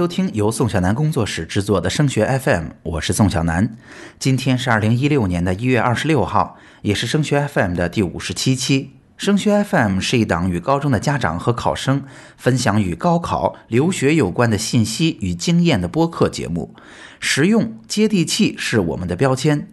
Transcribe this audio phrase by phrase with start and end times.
[0.00, 3.76] 收听由宋小南工作室制作的升学 FM，我是宋小南。
[4.18, 8.92] 今天是二零一六年的一月二十六号，也是升学 FM 的第五十七期。
[9.18, 12.04] 升学 FM 是一档与高中的家长和考生
[12.38, 16.74] 分享与高考、留学有关的信息与经验的播客节目，
[17.20, 19.68] 实用接地气是我们的标签。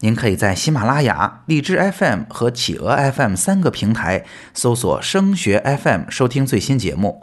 [0.00, 7.22] 您可以在喜马拉雅、荔枝 FM 和企鹅 FM 三个平台搜索“升学 FM” 收听最新节目。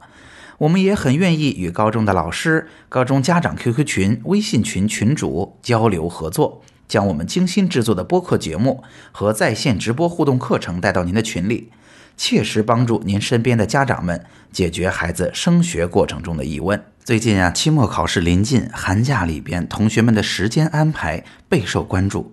[0.63, 8.81] 我们也很愿意与高中的老师、高中家长 QQ 群、微信群群主交流合作，将我们精心制作的播客节目
[9.11, 11.69] 和在线直播互动课程带到您的群里，
[12.15, 16.81] 切实帮助您身边的家长们解决孩子升学过程中的疑问。
[17.03, 22.31] 最近啊，期末考试临近，寒假里边同学们的时间安排备受关注。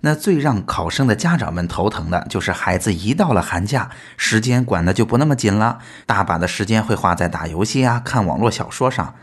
[0.00, 9.14] 那最让考生的家长们头疼的就是孩子一到了寒假，时间管的就不那么紧了，大把的时间会花在打游戏啊、看网络小说上。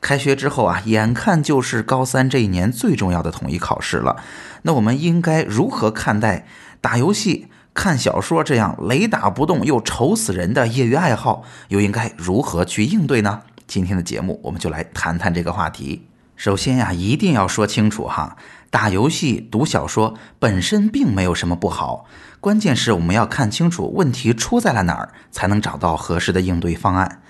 [0.00, 4.16] 开学之后啊，眼看就是高三这一年最重要的统一考试了，
[4.62, 6.46] 那我们应该如何看待
[6.80, 11.44] 打游戏、看小说这样雷打不动又愁死人的业余爱好？
[11.68, 13.42] 又应该如何去应对呢？
[13.68, 16.06] 今天的节目我们就来谈谈这个话题。
[16.42, 18.36] 首先呀，一定要说清楚哈。
[18.68, 22.04] 打游戏、读小说本身并没有什么不好，
[22.40, 27.21] 关键是我们要看清楚问题出在了哪儿，才能找到合适的应对方案。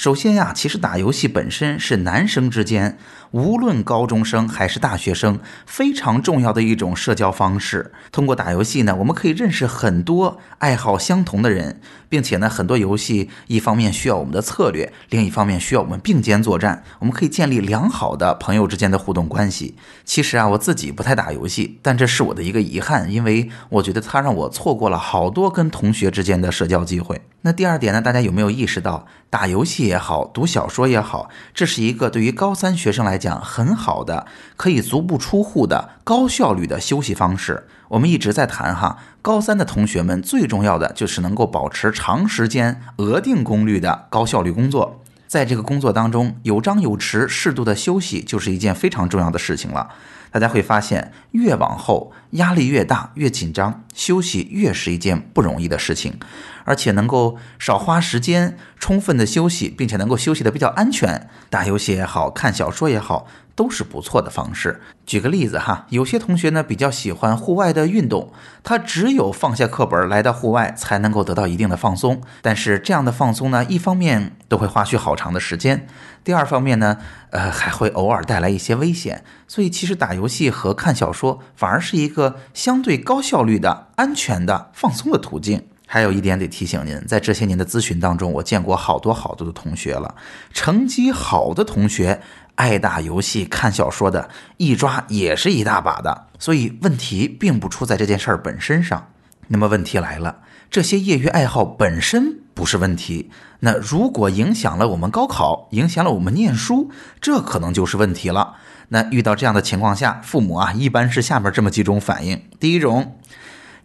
[0.00, 2.96] 首先呀，其实打游戏本身是男生之间，
[3.32, 7.92] 无论高中生还是大学生，非常重要的一种社交方式。
[8.10, 16.82] 通过打游戏呢，我们可以认识很多爱好相同的人，并且呢，很多游戏一方面需要我们的策略，另一方面需要我们并肩作战。
[17.00, 19.76] 我们可以建立良好的朋友之间的互动关系。
[20.06, 27.20] 其实啊，我自己不太打游戏，但这是我的一个遗憾，因为我觉得它让我错过了好多跟同学之间的社交机会。
[27.42, 34.24] 那第二点呢，大家有没有意识到，打游戏也好，读小说也好，这是一个对于高三学生来讲很好的、
[34.56, 37.66] 可以足不出户的高效率的休息方式。
[37.88, 49.90] 我们一直在谈哈，高三的同学们最重要的就是能够保持长时间额定功率的高效率工作，在这个工作当中有张有弛，适度的休息就是一件非常重要的事情了。
[50.30, 56.18] 大家会发现，越往后压力越大，越紧张，休息越是一件不容易的事情，
[56.64, 63.26] 而且能够少花时间，充分的休息，并且能够休息的比较安全，打游戏也好看小说也好。
[63.56, 64.80] 都是不错的方式。
[65.04, 68.32] 举个例子哈，有些同学呢比较喜欢户外的运动，
[68.62, 72.22] 他只有放下课本儿来到户外才能够得到一定的放松。
[72.40, 75.86] 但是这样的放松呢，一方面都会花去好长的时间，
[76.24, 76.96] 第二方面呢，
[77.30, 79.24] 呃，还会偶尔带来一些危险。
[79.48, 85.66] 所以其实打游戏和看小说反而是一个相对高效率的、安全的放松的途径。
[85.86, 90.14] 还有一点得提醒您，在这些年的咨询当中，我见过好多好多的同学了，
[90.52, 92.20] 成绩好的同学。
[92.56, 99.08] 爱打游戏、看小说的，一抓也是一大把的，所以问题并不出在这件事儿本身上。
[99.48, 100.40] 那么问题来了，
[100.70, 108.56] 这些业余爱好本身不是问题，那如果影响了我们高考，影响了我们念书，这可能就是问题了。
[108.88, 113.16] 那遇到这样的情况下，父母啊，一般是下面这么几种反应：第一种，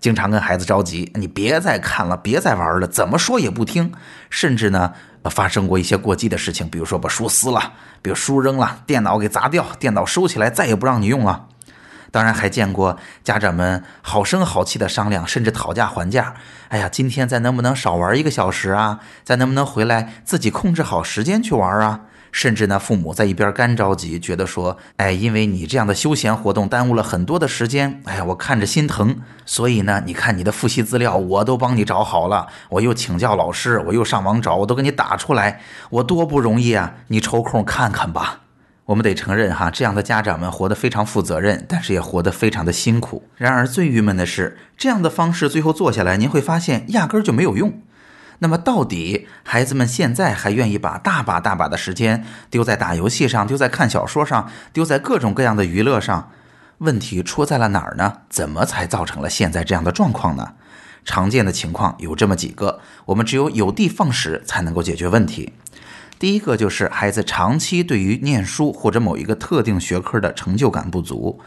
[0.02, 3.94] 经常跟孩子着急，你别再看了，别再玩了，怎么说也不听，
[4.30, 4.92] 甚至呢。
[5.32, 7.72] 发生过一些过激的事情，比如说把书撕了，
[8.02, 11.48] 比如书扔了，电脑给砸掉，电脑收起来再也不让你用了。
[12.12, 16.34] 当然还见过家长们好声好气的商量，甚至讨价还价。
[16.70, 19.00] 哎呀，今天再能不能少玩一个小时啊？
[19.24, 22.02] 再能不能回来自己控制好时间去玩啊？
[22.32, 29.22] 甚至呢，父母在一边干着急，觉得说，哎，因为你这样的休闲活动耽误了很多的时间，哎呀，我看着心疼。
[29.46, 36.96] 所以呢，你看你的复习资料我都帮你找好了，我又请教老师，我又上网找，我都给你打出来，我多不容易啊！
[37.08, 38.42] 你抽空看看吧。
[38.86, 43.24] 我们得承认哈，这样的家长们活得非常负责任，但是也活得非常的辛苦。
[43.36, 47.82] 然而最郁闷的是，这样的方式最后做下来，您会发现压根儿就没有用。
[48.40, 56.32] 那么，到底孩子们现在还愿意把大把大把的时间丢在打游戏上，丢在看小说上，丢在各种各样的娱乐上？
[56.80, 58.18] 问题出在了哪儿呢？
[58.30, 60.54] 怎么才造成了现在这样的状况呢？
[61.06, 65.54] 常见的情况有这么几个，我们只有有的放矢才能够解决问题。
[66.18, 71.40] 第一个就是孩子长期对于念书或者某一个特定学科的成就感不足。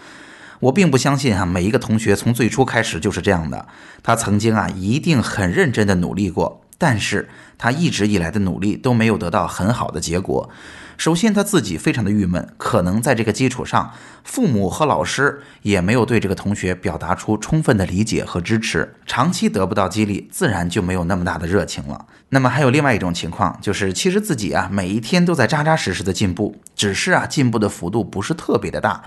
[0.61, 3.67] 我并不相信哈，每一个同学从最初开始就是这样的，
[4.03, 6.65] 他曾经啊一定很认真的努力过。
[6.81, 10.49] 但是他一直以来的努力都没有得到很好的结果，
[10.99, 13.93] 首先他自己非常的郁闷，可能在这个基础上，
[14.25, 22.05] 父母和老师也没有对这个同学表达出充分的理解和支持，长期得不到激励，自然就没有那么大的热情了。
[22.31, 29.05] 那么还有另外一种情况，就是其实自己啊每一天都在扎扎实实的进步，只是啊进步的幅度不是特别的大。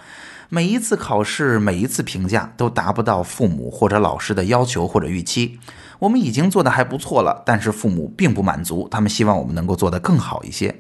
[0.48, 5.60] 每一次考试，每一次评价都达不到父母或者老师的要求或者预期。
[6.00, 10.74] 我们已经做的还不错了，但是父母并不满足，他们希望我们能够做得更好一些。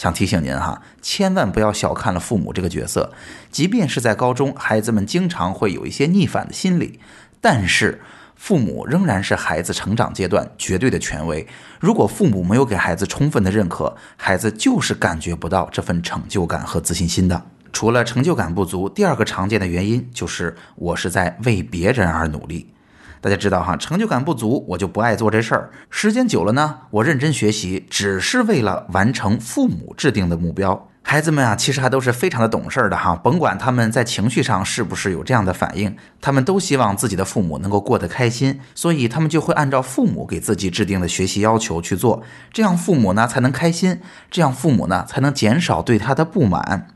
[0.00, 3.12] 想提醒您哈，千万不要小看了父母这个角色。
[3.50, 6.98] 即便是在高中，孩子们经常会有一些逆反的心理，
[7.38, 8.00] 但是
[8.34, 11.46] 父母仍然是孩子成长阶段绝对的权威。
[11.78, 17.42] 如果父母没有给孩子充分的认可，孩子就是感觉不到这份成就感和自信心的。
[17.70, 22.72] 除了成就感不足，第二个常见的原因就是我是在为别人而努力。
[23.20, 25.70] 大家知道哈，成就感不足，我就不爱做这事儿。
[25.90, 30.88] 时间久了呢，我认真学习，只是为了完成父母制定的目标。
[31.02, 44.00] 孩子们啊，其实还都是非常的懂事的哈，甭管他们在情绪上是不是有这样的反应，他们都希望自己的父母能够过得开心，所以他们就会按照父母给自己制定的学习要求去做，这样父母呢才能开心，
[44.30, 46.88] 这样父母呢才能减少对他的不满。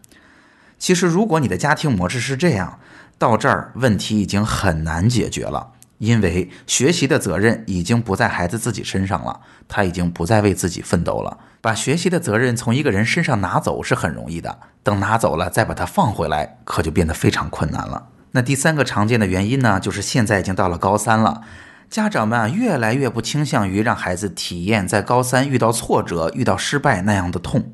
[0.79, 2.79] 其实，如果你的家庭模式是这样，
[3.17, 11.39] 到这儿问题已经很难解决了，因为学习的责任已经不在孩子自己身上了，他已经不再为自己奋斗了。
[11.61, 18.09] 把学习的责任从一个人身上拿走是很容易的，等拿走了再把它放回来，可就变得非常困难了。
[18.33, 21.41] 那第三个常见的原因呢，就是现在已经到了高三了，
[21.89, 27.73] 家长们越来越不倾向于让孩子体验在高三遇到挫折、遇到失败那样的痛。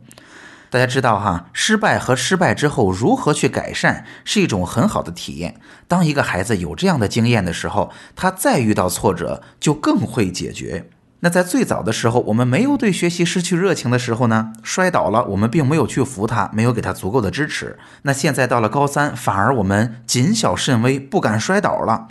[0.71, 5.57] 大家知道哈，失败和失败之后如何去改善是一种很好的体验。
[5.89, 10.89] 当一个孩子有这样的经验的时候，他再遇到挫折就更会解决。
[11.23, 17.79] 那在最早的时候，我们没有对学习失去热情的时候呢，摔倒了，我们并没有去扶他，没有给他足够的支持。
[18.03, 22.07] 那现在到了高三，反而我们谨小慎微，不敢摔倒了。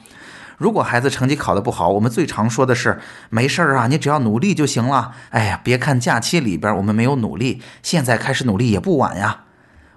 [0.59, 5.13] 如果孩子成绩考得不好，我们最常说的是没事儿啊，你只要努力就行了。
[5.29, 9.45] 哎呀，别看假期里边我们没有努力，现在开始努力也不晚呀。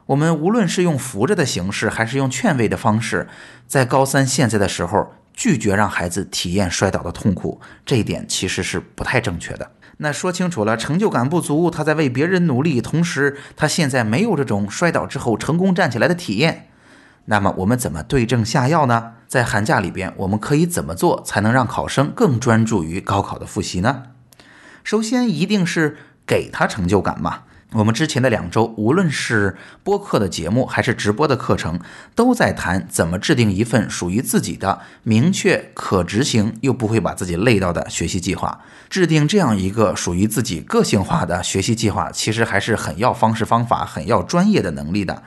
[0.07, 3.29] 我们无论是用扶着的形式，还是用劝慰的方式，
[3.67, 9.73] 在高三现在的时候拒绝让孩子体验摔倒的痛苦，这一点其实是不太正确的。
[9.99, 16.69] 那说清楚了，成就感不足，他在为别人努力，同时他现在没有这种摔倒之后成功站起来的体验。
[17.27, 19.13] 那么我们怎么对症下药呢？
[19.29, 24.03] 在寒假里边，我们可以怎么做才能让考生更专注于高考的复习呢？
[24.85, 25.97] 首先，一定是
[26.27, 27.45] 给他成就感嘛。
[27.75, 31.81] 我们之前的两周，无论是播客的节目还是直播的课程，
[32.15, 38.61] 都在谈怎么制定一份属于自己的、明确、可执行又不会把自己累到的学习计划。
[38.91, 45.23] 制定这样一个属于自己个性化的学习计划，其实还是很要方式方法、很要专业的能力的。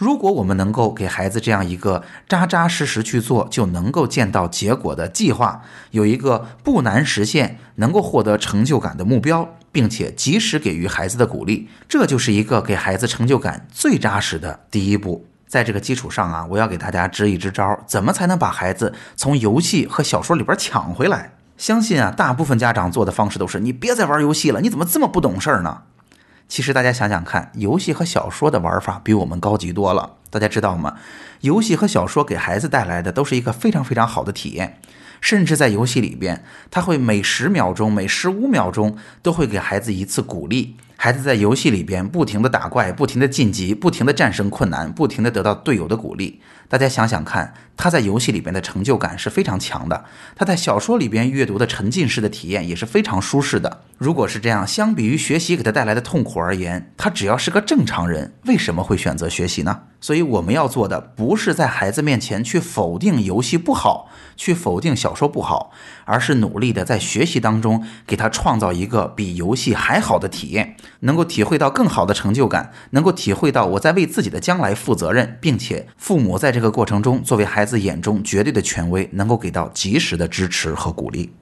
[0.00, 5.60] 如果我们能够给孩子这样一个扎扎实实去做就能够见到结果的计划，
[5.90, 15.26] 有一个不难实现、能够获得成就感的目标，并且及时给予孩子的鼓励，这就是一个给孩子成就感最扎实的第一步。
[15.46, 21.32] 在这个基础上啊，我要给大家支一支招，怎么才能把孩子从游戏和小说里边抢回来？
[21.58, 25.82] 相信啊，大部分家长做的方式都是：你别再玩游戏了，你怎么这么不懂事儿呢？
[26.50, 30.16] 其实大家想想看，游戏和小说的玩法比我们高级多了。
[30.30, 30.96] 大家知道吗？
[31.42, 34.80] 游戏和小说给孩子带来的都是一个非常非常好的体验，
[35.20, 40.76] 甚至在游戏里边，他会每十秒钟、每十五秒钟都会给孩子一次鼓励。
[40.96, 46.42] 孩子在游戏里边不停的打怪，不停的晋级，不停的战胜困难，不停的得到队友的鼓励。
[46.68, 50.04] 大家想想看，他在游戏里边的成就感是非常强的，
[50.36, 53.80] 他在小说里边阅读的沉浸式的体验也是非常舒适的。
[53.96, 59.80] 如果是这样，相比于学习给他带来的痛苦而言，他只要是个正常人，为什么会选择学习呢？
[60.02, 65.72] 所以我们要做的不是在孩子面前去否定游戏不好，去否定小说不好，
[66.06, 81.32] 而是努力的在学习当中给他创造一个比游戏还好的体验，能够体会到更好的成就感，能够体会到我在为自己的将来负责任，并且父母在这个过程中作为孩子眼中绝对的权威，能够给到及时的支持和鼓励。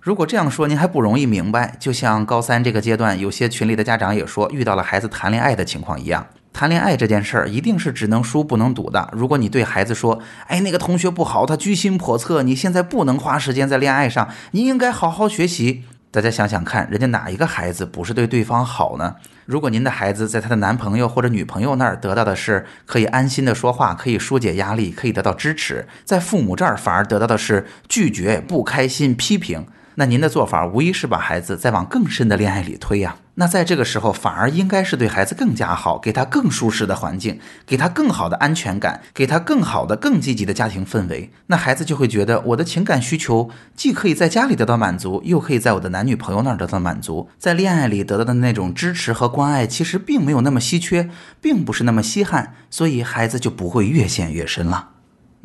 [0.00, 6.26] 如果这样说您还不容易明白，就像高三这个阶段，有些群里的家长也说遇到了孩子谈恋爱的情况一样。
[6.52, 9.10] 谈恋爱这件事儿一定是只能输不能赌的。
[9.12, 19.16] 如果你对孩子说：“哎，那个同学不好，他居心叵测，你现在不能花时间在恋爱上，你应该好好学习。”大家想想看，人家哪一个孩子不是对对方好呢？
[19.46, 29.64] 如果您的孩子在她的男朋友或者女朋友那儿得到的是可以安心的说话，可以疏解压力，可以得到支持，在父母这儿反而得到的是拒绝、不开心、批评，
[29.96, 33.16] 那您的做法无疑是把孩子再往更深的恋爱里推呀。
[33.38, 41.30] 那在这个时候，反而应该是对孩子更加好，给他更舒适的环境，给他更好的安全感，给他更好的、更积极的家庭氛围。
[41.48, 47.28] 那孩子就会觉得，我的情感需求既可以在家里得到满足，又可以在我的男女朋友那儿得到满足。
[47.38, 51.10] 在恋爱里得到的那种支持和关爱，其实并没有那么稀缺，
[51.40, 54.90] 并不是那么稀罕，所以孩子就不会越陷越深了。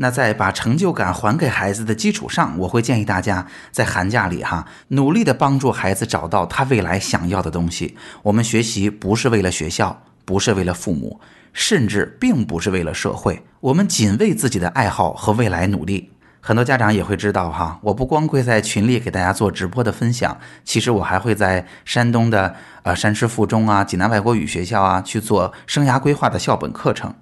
[0.02, 7.96] 那在把成就感还给孩子的基础上，我会建议大家在寒假里哈，努力的帮助孩子找到他未来想要的东西。
[8.24, 11.22] 我们学习不是为了学校，不是为了父母，
[11.54, 16.10] 甚至并不是为了社会，我们仅为自己的爱好和未来努力。
[16.40, 27.14] 很多家长也会知道哈，我不光会在群里给大家做直播的分享，其实我还会在山东的呃山师附中啊、济南外国语学校啊去做生涯规划的校本课程。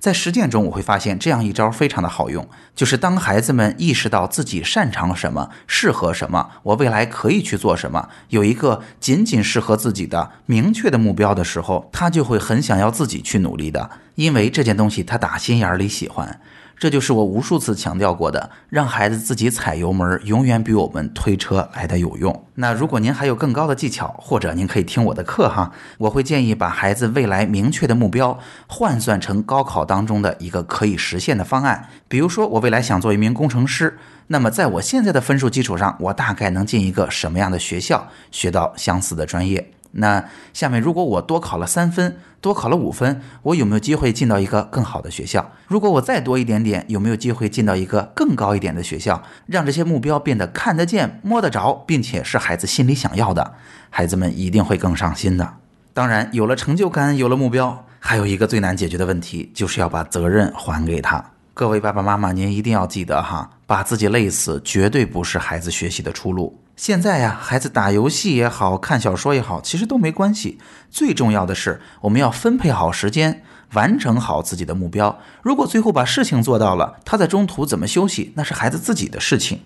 [0.00, 16.40] 在实践中，我会发现这样一招非常的好用，就是当孩子们意识到自己擅长什么、适合什么，我未来可以去做什么，有一个仅仅适合自己的明确的目标的时候，他就会很想要自己去努力的，因为这件东西他打心眼里喜欢。
[16.80, 22.46] 这就是我无数次强调过的，让孩子自己踩油门，永远比我们推车来的有用。
[22.54, 31.86] 那如果您还有更高的技巧，或者您可以听我的课哈，我会建议把孩子未来明确的目标换算成高考当中的一个可以实现的方案。
[32.08, 39.70] 比如说，我未来想做一名工程师，那么在我现在的分数基础上，我大概能进一个什么样的学校，学到相似的专业？
[39.92, 45.52] 那下面，如果我多考了三分，多考了五分，我有没有机会进到一个更好的学校？
[45.66, 49.22] 如果我再多一点点，有没有机会进到一个更高一点的学校？
[49.44, 53.54] 让这些目标变得看得见、摸得着，并且是孩子心里想要的，
[53.90, 55.56] 孩子们一定会更上心的。
[55.92, 61.22] 当然，有了成就感，有了目标，还有一个最难解决的问题，就是要把责任还给他。
[61.52, 66.58] 各位爸爸妈妈，您一定要记得哈，把自己累死，绝对不是孩子学习的出路。
[66.80, 70.58] 现在呀，孩子打游戏也好看小说也好，其实都没关系。
[70.90, 73.42] 最重要的是，我们要分配好时间，
[73.74, 75.18] 完成好自己的目标。
[75.42, 79.60] 如果最后把事情做到了，他在中途怎么休息，那是孩子自己的事情。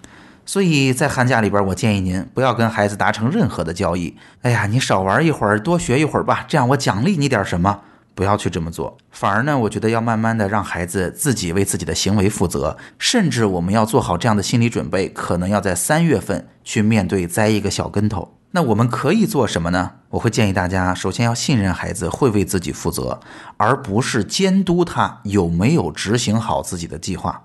[0.45, 4.17] 所以在寒假里边，我建议您不要跟孩子达成任何的交易。
[4.43, 7.83] 哎呀，你少玩一会儿，多学一会儿吧，这样我奖励你点什么。
[8.15, 18.37] 不要去这么做，反而呢，我觉得要慢慢的让孩子自己为自己的行为负责，甚至我们要做好这样的心理准备，可能要在三月份去面对栽一个小跟头。
[18.53, 19.91] 那我们可以做什么呢？
[20.11, 23.19] 我会建议大家，首先要信任孩子会为自己负责，
[23.57, 27.43] 而不是监督他有没有执行好自己的计划。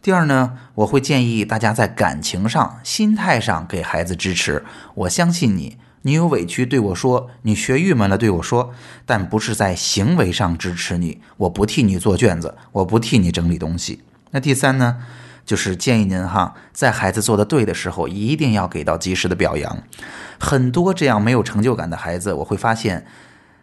[0.00, 5.76] 第二呢，我会建议大家在感情上、心态上给孩子支持，我相信你。
[6.08, 8.72] 你有委屈对我说，你学郁闷了对我说，
[9.04, 11.20] 但不是在行为上支持你。
[11.36, 14.00] 我不替你做卷子，我不替你整理东西。
[14.30, 14.96] 那第三呢，
[15.44, 19.82] 就是建议您哈，在孩子做的对的时候，一定要给到及时的表扬。
[20.38, 23.04] 很多这样没有成就感的孩子，我会发现，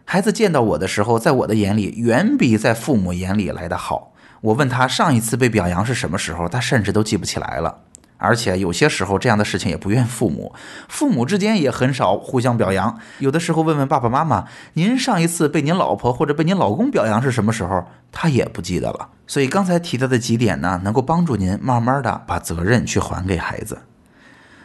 [0.04, 4.12] 孩子见到我的时候，在我的眼里远比在父母眼里来的好。
[4.42, 7.80] 我问他上一次被表扬是什么时候，他甚至都记不起来了。
[8.18, 10.54] 而且有些时候这样的事情也不怨父母，
[10.88, 12.98] 父母之间也很少互相表扬。
[13.18, 17.84] 有的时候问问爸爸妈妈，您上一次被您老婆或者被您老公表扬是什么时候？
[18.12, 19.10] 他也不记得了。
[19.26, 23.82] 所以刚才提到的几点呢，能够帮助您慢慢的把责任去还给孩子。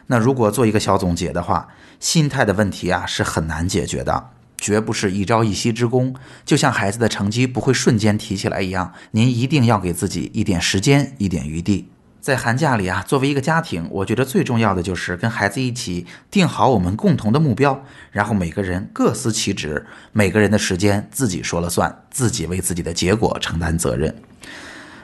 [0.07, 1.67] 那如果做一个小总结的话，
[1.99, 6.15] 心态的问题啊是很难解决的，绝不是一朝一夕之功。
[6.45, 11.89] 就像孩子的成绩不会瞬间提起来一样，您一定要给自己一点时间，一点余地。
[12.21, 24.15] 在寒假里啊，作为一个家庭，我觉得最重要的就是跟孩子一起定好我们共同的目标，然后每个人各司其职，每个人的时间自己说了算，自己为自己的结果承担责任。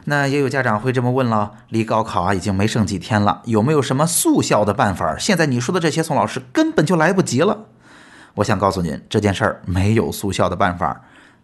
[0.06, 5.18] 那也有家长会这么问了：离高考啊已经没剩几天了，有没有什么速效的办法？
[5.18, 7.66] 现在你说的这些，宋老师根本就来不及了。
[8.36, 11.02] 我想告诉您，这件事儿没有速效的办法，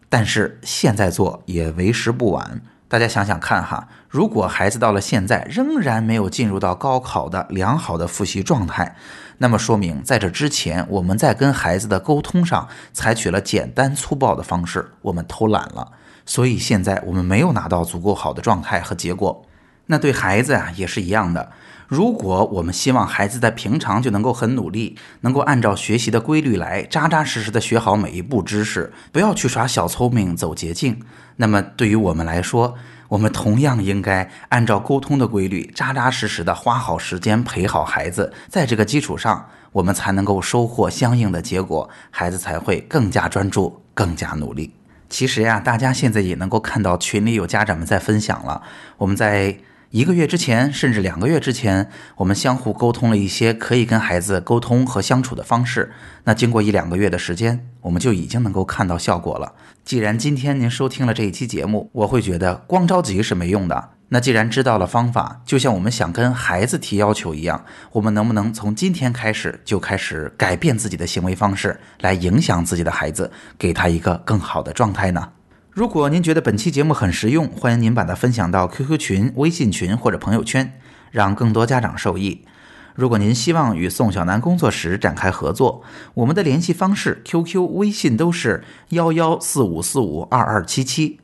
[0.08, 2.62] 但是现在做也为时不晚。
[2.93, 8.95] 大家想想看哈，如果孩子到了现在仍然没有进入到高考的良好的复习状态，
[9.39, 19.43] 那么说明在这之前我们在跟孩子的沟通上采取了简单粗暴的方式，我们偷懒了，所以现在我们没有拿到足够好的状态和结果。
[19.88, 21.51] 那对孩子啊也是一样的，
[21.88, 31.01] 如果我们希望孩子在平常就能够很努力，能够按照学习的规律来扎扎实实的学好每一步知识，不要去耍小聪明走捷径。
[31.35, 32.75] 那么对于我们来说，
[33.09, 44.73] 我们同样应该按照沟通的规律，扎扎实实的花好时间陪好孩子，在这个基础上，我们才能够收获相应的结果，孩子才会更加专注，更加努力。
[45.09, 48.61] 其实呀，大家现在也能够看到群里有家长们在分享了，
[48.97, 49.55] 我们在
[49.93, 55.91] 一个月之前，甚至两个月之前，我们相互沟通了一些可以跟孩子沟通和相处的方式。
[56.23, 59.53] 那经过一两个月的时间，我们就已经能够看到效果了。
[59.85, 63.91] 既然今天您收听了这一期节目，我会觉得光着急是没用的。
[64.09, 75.29] 那既然知道了方法，就像我们想跟孩子提要求一样，我们能不能从今天开始就开始改变自己的行为方式，来影响自己的孩子，给他一个更好的状态呢？
[75.74, 82.46] 如果您觉得本期节目很实用，欢迎您把它分享到 QQ 群、微信群或者朋友圈，让更多家长受益。
[82.94, 85.82] 如果您希望与宋小楠工作室展开合作，
[86.13, 91.20] 我们的联系方式 QQ、微信都是幺幺四五四五二二七七。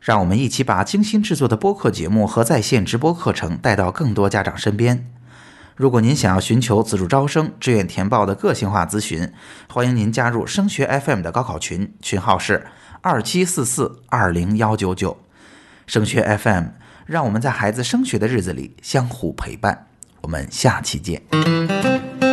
[0.00, 5.10] 让我们一起把精心制作的播客节目和在线直播课程带到更多家长身边。
[5.74, 9.32] 如果您想要寻求自主招生、志愿填报的个性化咨询，
[9.68, 12.64] 欢迎您加入升学 FM 的高考群，群号是。
[13.00, 15.18] 二七四四二零幺九九，
[15.86, 16.64] 升学 FM，
[17.06, 19.86] 让我们在孩子升学的日子里相互陪伴。
[20.22, 22.27] 我们下期见。